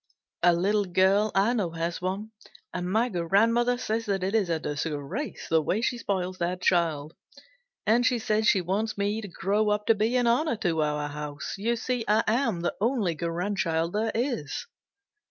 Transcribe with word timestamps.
"A 0.41 0.51
little 0.51 0.85
girl 0.85 1.31
I 1.35 1.53
know 1.53 1.69
has 1.73 2.01
one, 2.01 2.31
and 2.73 2.91
my 2.91 3.07
grandmother 3.07 3.77
says 3.77 4.07
that 4.07 4.23
it 4.23 4.33
is 4.33 4.49
a 4.49 4.57
disgrace 4.57 5.45
the 5.47 5.61
way 5.61 5.81
she 5.81 5.99
spoils 5.99 6.39
that 6.39 6.59
child, 6.59 7.13
and 7.85 8.03
she 8.03 8.17
says 8.17 8.47
she 8.47 8.61
wants 8.61 8.97
me 8.97 9.21
to 9.21 9.27
grow 9.27 9.69
up 9.69 9.85
to 9.85 9.93
be 9.93 10.15
an 10.15 10.25
honor 10.25 10.55
to 10.57 10.81
our 10.81 11.07
house. 11.07 11.53
You 11.55 11.75
see 11.75 12.03
I 12.07 12.23
am 12.25 12.61
the 12.61 12.73
only 12.81 13.13
grandchild 13.13 13.93
there 13.93 14.11
is. 14.15 14.65